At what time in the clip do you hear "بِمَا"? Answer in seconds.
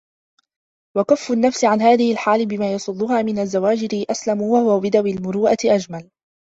2.45-2.73